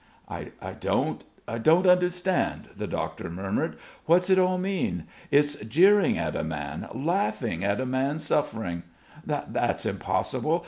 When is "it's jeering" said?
5.29-6.17